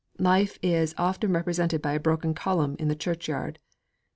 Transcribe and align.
Life 0.17 0.57
is 0.63 0.95
often 0.97 1.31
represented 1.31 1.79
by 1.79 1.93
a 1.93 1.99
broken 1.99 2.33
column 2.33 2.75
in 2.79 2.87
the 2.87 2.95
church 2.95 3.27
yard. 3.27 3.59